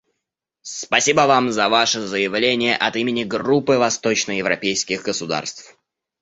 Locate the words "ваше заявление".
1.69-2.75